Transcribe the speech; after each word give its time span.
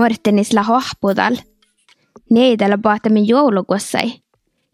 Mortenisla 0.00 0.62
hohpudal. 0.62 1.36
Neidellä 2.30 2.78
paatamme 2.78 3.20
joulukussai. 3.20 4.12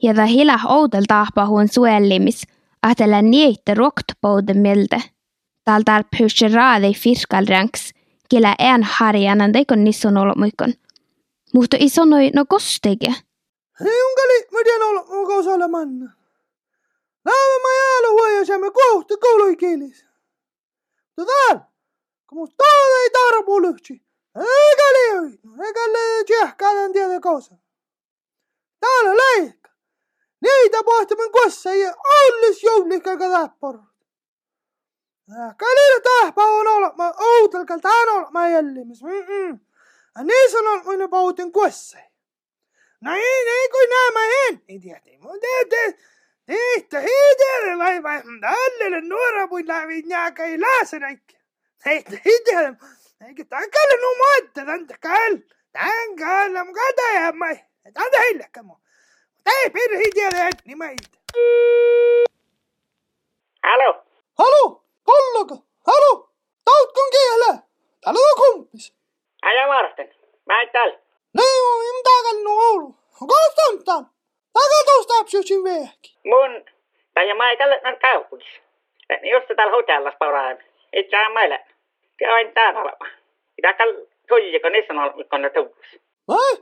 Ja 0.03 0.15
ta 0.15 0.27
hila 0.27 0.59
oudel 0.69 1.05
tahpahuun 1.09 1.69
suellimis, 1.69 2.43
atella 2.83 3.23
niitä 3.23 3.75
roktpoude 3.75 4.55
milde. 4.55 5.03
Tal 5.65 5.83
tal 5.85 6.03
pysy 6.19 6.49
raadei 6.55 6.95
firkalranks, 6.95 7.91
killä 8.29 8.55
en 8.59 8.83
harjanan 8.83 9.53
teikon 9.53 9.85
nissun 9.85 10.17
ollut 10.17 10.37
muikon. 10.37 10.73
Mutta 11.55 11.77
i 11.81 11.89
sanoi 11.89 12.31
no 12.35 12.45
kostege. 12.49 13.15
Hei 13.81 14.03
unkali, 14.09 14.47
mä 14.53 14.59
tiedän 14.65 14.89
olla 14.89 15.05
mun 15.09 15.27
kausalla 15.27 15.69
manna. 15.69 16.11
Lähme 17.25 17.57
mä 17.63 17.73
jäällä 17.79 18.09
huojaisemme 18.11 18.71
kohti 18.71 19.17
kouluikielis. 19.17 20.05
Tätä, 21.17 21.61
kun 22.27 22.39
musta 22.39 22.65
ei 23.03 23.11
tarvu 23.11 23.61
liivi 25.93 26.25
tjehkään 26.27 26.93
tiedä 26.93 27.21
kausa. 27.21 27.55
Täällä 28.81 29.17
leikka. 29.17 29.71
Niitä 30.43 30.79
pohtimen 30.85 31.31
kossa 31.31 31.75
ja 31.75 31.95
allis 31.95 32.63
joulikaika 32.63 33.33
läppor. 33.33 33.79
Kalilla 35.57 36.01
tähpä 36.01 36.43
on 36.43 36.67
olla, 36.67 36.93
mä 36.97 37.13
outelkal 37.19 37.81
olla 37.85 38.31
mä 38.31 38.49
jällimis. 38.49 39.03
Niin 40.25 40.53
sanon 40.53 40.83
minä 40.87 41.09
pautin 41.09 41.53
kossa. 41.53 41.99
Näin, 43.01 43.49
ei 43.49 43.69
kun 43.69 43.89
nämä 43.91 44.27
en. 44.49 44.63
Ei 44.69 44.81
tiedä, 44.81 45.01
mutta 45.21 45.47
te, 45.71 45.99
Tehtä 46.47 47.03
vai 47.79 48.03
vai 48.03 48.23
tälle 48.41 49.01
nuora 49.01 49.49
puin 49.49 49.69
läpi 49.69 50.03
njääkä 50.03 50.45
ei 50.45 50.61
lääsä 50.61 50.99
näikki. 50.99 51.39
Tehtä 51.85 52.19
hiidelle. 53.21 53.29
Eikä 53.29 53.45
takalle 53.45 53.97
nu 54.01 54.15
maatta 54.19 54.65
tän 54.67 54.87
takal. 54.87 55.37
Tän 55.73 56.17
kalla 56.19 56.65
mun 56.65 56.75
kata 56.75 57.13
jämmä. 57.15 57.47
Tän 57.95 58.21
heillekkä 58.21 58.63
mun. 58.63 58.81
Tää 59.45 59.71
per 59.73 59.91
hiidelle 59.99 60.51
niin 60.65 60.79
mä 60.79 60.85
hiitä. 60.87 61.19
Halo, 63.65 64.03
Halo, 64.39 64.83
kollaka. 65.05 65.55
Halo, 65.87 66.31
tautkon 66.65 67.11
kielä. 67.11 67.59
Täällä 68.01 68.21
on 68.21 68.37
kumpis. 68.55 68.95
aja 69.43 69.69
varten. 69.69 70.15
Mä 70.47 70.63
et 70.63 70.73
täällä. 70.73 70.99
Nee 71.35 71.61
on 71.63 71.83
im 71.85 72.03
tagal 72.05 72.43
nu 72.45 72.59
oulu. 72.61 72.95
Kostan 73.19 73.85
tän. 73.85 74.07
Tagal 74.53 74.85
tuosta 74.87 75.15
apsyusin 75.21 75.65
vehki. 75.65 76.19
Mun, 76.25 76.65
tai 77.15 77.35
mä 77.35 77.51
ei 77.51 77.57
tällä 77.57 77.81
näin 77.83 78.01
kaupungissa. 78.01 78.61
Just 79.23 79.47
täällä 79.57 79.73
hotellassa 79.77 80.19
pauraan. 80.19 80.59
Et 80.93 81.07
saa 81.11 81.29
maille. 81.33 81.67
Käyn 82.17 82.55
täällä 82.55 82.81
olemaan. 82.81 83.11
Mitä 83.57 83.75
kall 83.75 83.93
tuljiko 84.29 84.69
niissä 84.69 84.93
on 84.93 84.99
ollut, 84.99 85.29
kun 85.29 85.43
ne 85.43 85.51
tuus. 85.51 86.01
Vai? 86.29 86.57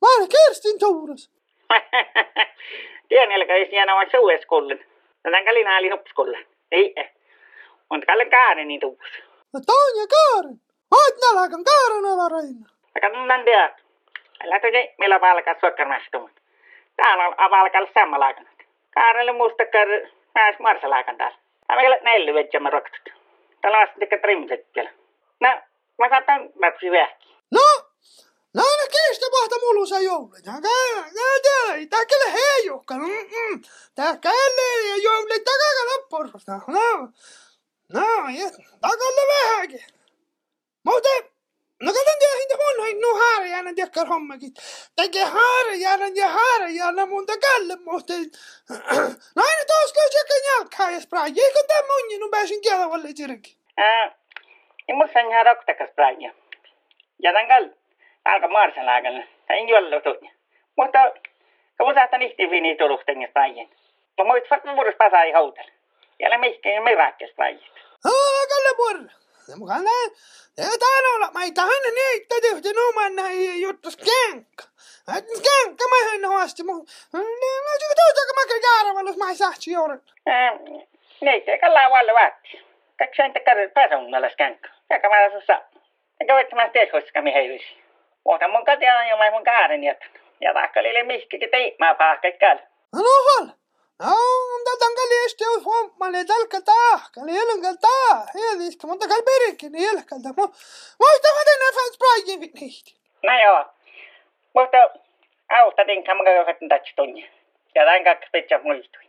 Mä 0.00 0.16
olen 0.16 0.28
Kerstin 0.28 0.78
tuuras. 0.78 1.30
Tiedän, 3.08 3.32
eli 3.32 3.60
jos 3.60 3.72
jäänyt 3.72 3.94
vain 3.94 4.10
suueskullen. 4.10 4.84
Tätä 5.22 5.44
kalli 5.44 5.64
naali 5.64 5.88
hupskullen. 5.90 6.46
Ei, 6.72 6.94
mutta 7.90 8.06
kallen 8.06 8.30
kaaren 8.30 8.68
niin 8.68 8.80
tuus. 8.80 8.98
Ja 9.54 9.60
Tanja 9.66 10.06
Kaaren. 10.14 10.60
Oot 10.92 11.14
nalakan 11.20 11.64
Kaaren 11.64 12.04
alareina. 12.12 12.68
Aika 12.94 13.08
nunnan 13.08 13.44
tiedä. 13.44 13.76
Älä 14.44 14.60
toki, 14.60 14.94
millä 14.98 15.20
valkaa 15.20 15.54
suokkarmastumat. 15.60 16.32
Täällä 16.96 17.28
on 17.28 17.34
avalkalla 17.36 17.88
sammalaikan. 17.94 18.48
Kaarelle 18.94 19.32
muista 19.32 19.64
kar 19.66 19.88
pääs 20.32 20.58
marsalaikan 20.58 21.16
täällä. 21.16 21.38
Täällä 21.66 21.82
meillä 21.82 21.98
neljä 22.02 22.34
vetjämä 22.34 22.70
roktut. 22.70 23.21
On 23.64 24.20
trimmiset 24.22 24.66
vielä. 24.76 24.90
No, 25.40 25.48
mä 25.98 26.08
saatan 26.08 26.40
läpsi 26.60 26.90
vähki. 26.90 27.36
No, 27.50 27.66
no 28.54 28.62
ne 28.62 28.86
kiistä. 28.92 29.26
Ja 30.44 30.52
käy, 30.52 31.02
käy 31.14 31.40
täällä, 31.42 31.86
tää 31.90 32.06
kelle 32.06 32.32
heijukka. 32.32 32.94
Mm-mm. 32.94 33.62
Tää 33.94 34.16
kelle 34.16 34.88
ja 34.88 34.96
joulun 34.96 35.28
takaka 35.28 35.82
loppurosta. 35.92 36.52
No, 36.52 37.08
no, 37.92 38.28
ja 38.38 38.50
takalle 38.80 39.22
vähäkin. 39.32 39.84
Mutta, 40.84 41.08
no 41.82 41.92
katson 41.92 42.18
tiedä 42.18 42.34
hinta 42.38 42.56
mun 42.56 42.80
hain 42.80 43.00
nu 43.00 43.14
haare 43.14 43.48
jäänen 43.48 43.74
tekkar 43.74 44.06
hommakin. 44.06 44.52
Tekee 44.96 45.24
haare 45.24 45.74
jäänen 45.74 46.16
ja 46.16 46.28
haare 46.28 46.70
jäänen 46.70 47.08
mun 47.08 47.26
takalle 47.26 47.76
mutta. 47.84 48.12
No 49.36 49.42
ja 50.92 51.00
spraa. 51.00 51.26
Jeikon 51.26 51.66
tää 51.68 51.82
mun, 51.82 52.20
nu 52.20 52.28
pääsin 52.28 52.62
kielavalle 52.62 53.08
ja 54.88 54.94
musta 54.94 55.20
on 55.20 55.30
ihan 55.30 55.46
roktakas 55.46 55.90
praja. 55.96 56.32
Ja 57.22 57.32
kall, 57.48 57.68
alka 58.24 58.48
marsalaikan. 58.48 59.24
Tää 59.46 59.56
ei 59.56 59.68
juolla 59.68 60.00
tuolla. 60.00 60.30
Mutta, 60.76 60.98
kun 61.76 61.86
mun 61.86 61.94
saattaa 61.94 62.18
nihti 62.18 62.50
viini 62.50 62.76
tulusten 62.76 63.22
ja 63.22 63.28
prajan. 63.32 63.68
Mä 64.18 64.24
muist 64.24 64.48
fakta 64.48 64.74
murus 64.74 64.94
pasai 64.98 65.32
houtel. 65.32 65.68
Ja 66.18 66.26
älä 66.26 66.38
mihkeen 66.38 66.82
mirakkes 66.82 67.30
prajat. 67.36 67.60
Ah, 68.04 68.42
kalle 68.48 68.76
porra. 68.76 69.12
Ja 69.48 69.56
mukaan 69.56 69.84
näin. 69.84 70.10
Ja 70.56 70.64
täällä 70.78 71.08
olla. 71.14 71.30
Mä 71.34 71.44
ei 71.44 71.52
tahana 71.52 71.90
niitä 71.94 72.34
tehty 72.42 72.72
numan 72.72 73.16
näin 73.16 73.60
juttu 73.60 73.90
skenka. 73.90 74.64
Skenka 75.10 75.84
mä 75.88 76.10
hän 76.10 76.24
hoasti 76.24 76.62
mun. 76.62 76.86
No 77.12 77.20
se 77.78 77.86
tuosta 77.94 78.34
mä 78.34 78.46
kyllä 78.48 78.66
jäärävälus 78.68 79.16
mä 79.16 79.28
ei 79.28 79.36
saatsi 79.36 79.72
juuren. 79.72 80.02
Neitä 81.20 81.52
eikä 81.52 81.74
laavalle 81.74 82.12
vaatti. 82.12 82.64
Kaksi 82.98 83.16
säntä 83.16 83.40
karri 83.40 83.68
pääsonnalla 83.68 84.28
skänkä. 84.28 84.68
Jaka 84.90 85.08
mä 85.08 85.26
asussa. 85.26 85.62
Eikä 86.20 86.34
voit 86.34 86.52
mä 86.52 86.68
tees 86.68 86.90
koska 86.90 87.22
mi 87.22 87.34
heivysi. 87.34 87.82
Mutta 88.24 88.48
mun 88.48 88.64
katia 88.64 89.08
jo 89.08 89.16
mä 89.16 89.30
mun 89.30 89.44
kaaren 89.44 89.84
jätän. 89.84 90.10
Ja 90.40 90.54
vaikka 90.54 90.82
lille 90.82 91.02
mihkikin 91.02 91.50
tei 91.50 91.76
mä 91.78 91.94
pahkait 91.94 92.38
kall. 92.40 92.58
No 92.92 93.02
hal. 93.28 93.46
No, 93.98 94.16
tätä 94.64 94.84
on 94.86 94.94
kalli 94.94 95.24
este 95.26 95.44
jos 95.44 95.64
hommalle 95.64 96.24
tälkä 96.24 96.60
taa. 96.60 97.00
Kalli 97.14 97.38
elänkäl 97.38 97.76
taa. 97.80 98.26
Heeliska, 98.34 98.86
mutta 98.86 99.08
kalli 99.08 99.22
perikin 99.22 99.74
elkältä. 99.74 100.28
Mä 100.28 100.46
muista 101.00 101.28
mä 101.36 101.44
tänne 101.44 101.72
fans 101.74 101.98
prajen 101.98 102.40
niitä. 102.40 102.90
No 103.22 103.32
joo. 103.44 103.64
Mutta 104.54 104.76
mä 106.14 106.24
käyn 106.24 106.68
tatsi 106.68 106.92
tunnia. 106.96 107.26
Ja 107.74 107.84
tämän 107.84 108.04
kaksi 108.04 108.28
pitää 108.32 108.60
muistui. 108.62 109.02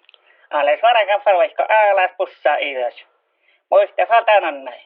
Alles 0.50 0.80
varakan 0.82 1.22
farvaikko 1.22 1.64
alas 1.64 2.12
pussaa 2.18 2.58
ylös. 2.58 2.96
Muista 3.72 4.06
fatanan 4.08 4.64
näin. 4.64 4.84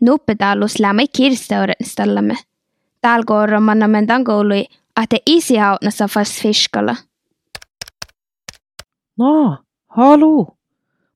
Nuppetaalus 0.00 0.80
lämmi 0.80 1.04
kirsteurenstallamme. 1.16 2.34
Täällä 3.00 3.24
korromanna 3.26 3.88
men 3.88 4.06
tankoului, 4.06 4.64
että 5.02 5.16
isi 5.26 5.56
hautnassa 5.56 6.08
fast 6.14 6.42
fiskalla. 6.42 6.96
No, 9.18 9.56
hallo. 9.88 10.56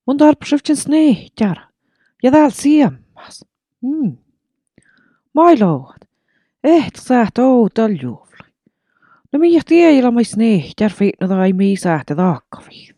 Mun 0.07 0.17
tarpsuftin 0.17 0.77
snehjar. 0.77 1.57
Ja 2.23 2.31
täällä 2.31 2.51
siemmas. 2.51 3.45
Mm. 3.83 4.17
Mailoot. 5.35 5.97
Ehtä 6.65 7.01
säht 9.33 9.33
outal 9.33 9.33
juovli. 9.33 9.33
No 9.33 9.39
mihin 9.39 9.63
tiedä 9.67 10.11
mä 10.11 10.23
snehjar 10.23 10.93
fiitno 10.93 11.29
tai 11.29 11.53
mii 11.53 11.77
sähtä 11.77 12.17
taakkaviin. 12.17 12.97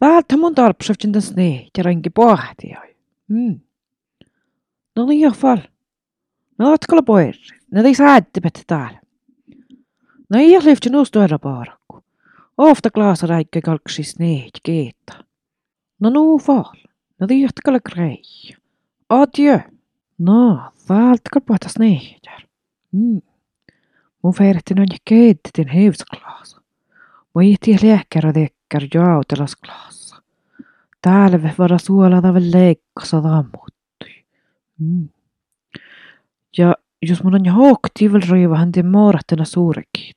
Välttä 0.00 0.36
mun 0.36 0.54
tarpsuftin 0.54 1.12
den 1.12 1.22
snehjar 1.22 1.88
enki 1.88 2.10
pohti 2.10 2.74
ai. 2.74 2.96
Mm. 3.28 3.60
No 4.96 5.06
niin 5.06 5.20
jo 5.20 5.30
fall. 5.30 5.60
No 6.58 6.72
otkalla 6.72 7.02
pois. 7.02 7.54
No 7.70 7.82
ei 7.82 7.94
säätti 7.94 8.40
pettä 8.40 8.60
täällä. 8.66 9.00
No 10.30 10.38
ei 10.38 10.52
nuustuera 10.90 11.38
paarakku. 11.38 12.02
Ofta 12.58 12.90
glasaräikkä 12.90 13.60
kalksis 13.60 14.18
neet 14.18 14.60
keetta. 14.62 15.24
No 16.00 16.10
nu 16.10 16.38
fall. 16.38 16.74
No 17.20 17.26
tiehtäkällä 17.26 17.80
grei. 17.92 18.22
Adjö. 19.08 19.60
No, 20.18 20.72
välttäkö 20.88 21.40
pohtas 21.40 21.78
nehdär. 21.78 22.42
Mm. 22.92 23.20
Mun 24.22 24.34
feirtin 24.34 24.80
on 24.80 24.86
ja 24.92 24.98
keittin 25.04 25.68
hevsklaasa. 25.68 26.60
Mun 27.34 27.44
ihti 27.44 27.76
lääkärä 27.82 28.32
tekkär 28.32 28.82
jaatelas 28.94 29.56
klaassa. 29.56 30.22
Täällä 31.02 31.54
vara 31.58 31.78
suolata 31.78 32.28
leikkasa 32.52 33.22
tammuttui. 33.22 34.24
Mm. 34.78 35.08
Ja 36.58 36.74
jos 37.02 37.22
mun 37.24 37.34
on 37.34 37.44
jo 37.44 37.52
hooktiivel 37.52 38.20
riivahan 38.30 38.72
tien 38.72 38.86
moorahtena 38.86 39.44
suurekkiit. 39.44 40.16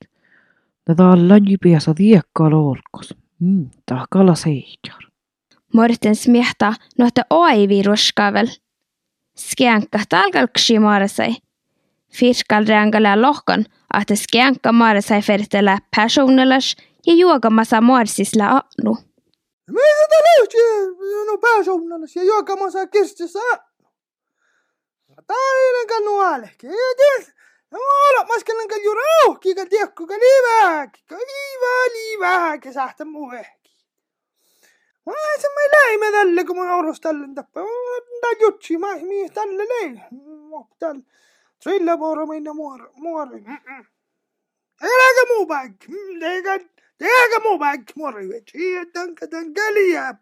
Ne 0.89 0.95
tallan 0.95 1.49
jipiässä 1.49 1.93
tiekkaa 1.93 2.49
loolkos. 2.49 3.15
Mm, 3.39 3.69
tahkalla 3.85 4.35
seitjar. 4.35 5.01
Morten 5.73 6.15
smiehta 6.15 6.73
nohta 6.97 7.21
oivi 7.29 7.83
ruskavel. 7.83 8.47
Skänka 9.37 9.99
talgalksi 10.09 10.79
maaresai. 10.79 11.35
Fiskal 12.13 12.65
reangala 12.65 13.21
lohkan, 13.21 13.65
että 14.01 14.15
skänka 14.15 14.71
maaresai 14.71 15.21
fertellä 15.21 15.77
personalas 15.95 16.75
ja 17.07 17.13
juokamassa 17.13 17.81
maarsisla 17.81 18.45
anu. 18.45 18.97
Mitä 19.67 20.07
tää 20.09 20.19
löytyy? 20.37 20.95
No 21.25 21.37
pääsuunnallis 21.37 22.15
ja 22.15 22.23
juokamassa 22.23 22.87
kirstissä. 22.87 23.39
Tää 25.27 25.37
ei 25.59 25.81
enkä 25.81 25.99
nuolehki. 25.99 26.67
Ei 26.67 26.95
tiedä. 26.97 27.41
Olla, 27.73 28.25
mä 28.27 28.39
skellen 28.39 28.67
ka 28.67 28.75
ju 28.75 28.93
rauhki 28.93 29.55
ka 29.55 29.65
tiekku 29.65 30.07
ka 30.07 30.13
liiväki, 30.13 31.03
ka 31.09 31.15
liivä 31.15 31.93
liiväki 31.93 32.73
sähtä 32.73 33.05
muehki. 33.05 33.71
Mä 35.05 35.13
se 35.41 35.47
mä 35.47 35.61
läimme 35.79 36.11
tälle, 36.11 36.43
kun 36.43 36.57
mä 36.57 36.75
orus 36.75 37.01
tälle 37.01 37.27
tappaa. 37.35 37.63
Mä 38.21 38.31
jutsi, 38.41 38.77
mä 38.77 38.95
mii 38.95 39.29
tälle 39.29 39.63
läin. 39.67 40.01
تريلا 41.61 41.95
بورا 41.95 42.25
مين 42.25 42.43
مور 42.43 42.91
مور 42.97 43.25
دقيقة 43.27 45.23
مو 45.37 45.45
باك 45.45 45.87
دقيقة 46.21 46.65
دقيقة 46.99 47.49
مو 47.51 47.57
باك 47.57 47.97
مور 47.97 48.21
هي 48.55 48.85
دنك 48.95 49.23
دنك 49.23 49.57
لي 49.75 50.17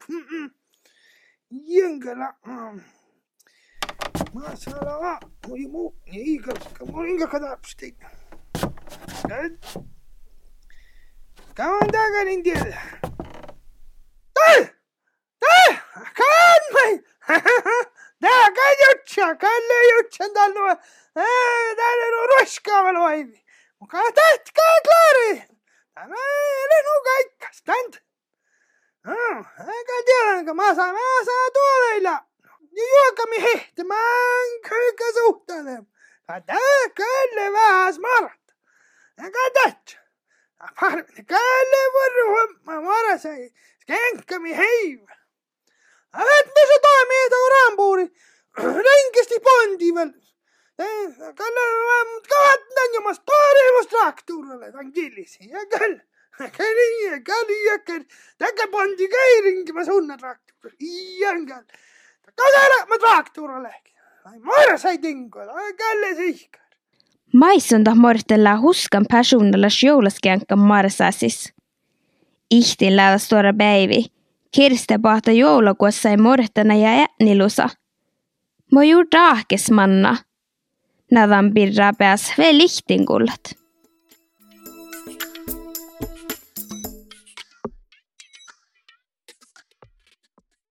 ينقلع 1.52 2.38
ما 4.34 4.56
شاء 4.56 4.82
الله 4.82 5.20
مو 5.48 5.56
مو 5.56 5.94
ينقلع 6.08 6.62
مو 6.82 7.04
ينقلع 7.04 7.32
كذا 7.32 7.54
بشتي 7.56 7.96
كمان 11.56 11.88
دقيقة 11.88 12.24
ننقلع 12.24 12.99
kalleiutsen 19.36 20.34
tal 20.34 20.54
no 20.54 20.76
tänu 21.76 22.28
roskava 22.28 22.94
loimi. 22.94 23.46
Muka 23.80 23.98
tähtkää 23.98 24.76
klaari. 24.84 25.44
Tämä 25.94 26.16
linu 26.70 27.04
kaikkas 27.04 27.62
tänd. 27.66 27.94
Eikä 29.78 29.94
tiedä, 30.06 30.44
kun 30.46 30.56
mä 30.56 30.76
saan, 30.76 30.94
mä 30.96 31.26
saan 31.26 31.52
tuoleilla. 31.54 32.24
Juokami 32.72 33.42
hehtimään 33.42 34.62
kyykä 34.70 35.04
suhtaleen. 35.14 35.88
Tätä 36.28 36.60
kyllä 36.96 37.52
vähäs 37.52 38.00
marat. 38.00 38.42
Eikä 39.24 39.40
tähtsä. 39.54 40.00
Parvin 40.80 41.26
källe 41.26 41.82
võrru 41.96 42.26
ma 42.68 42.82
marasin, 42.82 43.46
skänkami 43.82 44.56
heiv. 44.58 45.06
Aga 46.14 46.36
et 46.40 46.52
me 46.56 46.66
seda 46.72 46.94
meid 47.12 47.36
on 47.38 47.52
rambuuri 47.54 48.06
rękę 48.64 49.40
pondi 49.48 49.92
veel. 49.96 50.14
kaotan 52.32 52.98
omast 53.00 53.22
paremast 53.26 53.90
traktorile 53.90 54.72
Angelisi, 54.80 55.50
hea 55.50 55.66
küll. 55.74 56.00
aga 56.40 56.64
nii, 56.78 57.08
aga 57.18 57.38
nii, 57.50 57.70
aga 57.76 58.00
taga 58.40 58.68
pandi 58.72 59.08
ka 59.12 59.26
ringi, 59.44 59.74
ma 59.74 59.84
sunna 59.86 60.18
traktor, 60.18 60.72
iian 60.80 61.46
küll. 61.50 61.66
aga 62.28 62.50
ära 62.66 62.80
ma 62.90 62.98
traktorile. 62.98 63.74
Mara 64.44 64.78
sai 64.78 64.98
tingolla, 64.98 65.54
källe 65.78 66.16
sihkar. 66.16 66.66
Maissunta 67.34 67.96
mortella 67.96 68.58
huskan 68.62 69.06
personallas 69.12 69.84
joulaskiankkan 69.84 70.60
marsasis. 70.60 71.54
Ihtin 72.52 72.96
lävä 72.96 73.18
suora 73.18 73.54
päivi. 73.54 74.06
Kirste 74.56 74.98
pahta 74.98 75.32
joulukuossa 75.32 76.10
ei 76.10 76.18
mortana 76.18 76.76
ja 76.76 77.04
ätnilusa. 77.04 77.70
Mõju 78.70 79.06
raakes 79.10 79.72
manna. 79.74 80.12
Nadan 81.10 81.48
pirra 81.56 81.90
peas 81.98 82.28
veel 82.38 82.60
lihtingult. 82.62 83.56